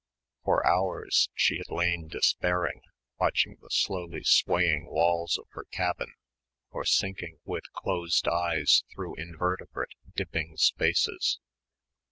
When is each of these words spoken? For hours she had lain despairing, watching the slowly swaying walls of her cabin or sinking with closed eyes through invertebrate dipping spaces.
For 0.45 0.65
hours 0.65 1.29
she 1.35 1.57
had 1.57 1.69
lain 1.69 2.07
despairing, 2.07 2.81
watching 3.19 3.57
the 3.61 3.69
slowly 3.69 4.23
swaying 4.23 4.87
walls 4.87 5.37
of 5.37 5.45
her 5.51 5.65
cabin 5.65 6.11
or 6.71 6.85
sinking 6.85 7.37
with 7.45 7.71
closed 7.73 8.27
eyes 8.27 8.83
through 8.91 9.13
invertebrate 9.19 9.93
dipping 10.15 10.57
spaces. 10.57 11.37